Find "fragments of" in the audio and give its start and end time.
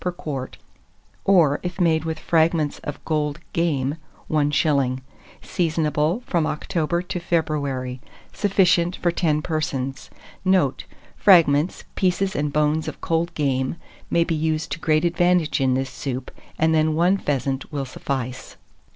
2.17-3.05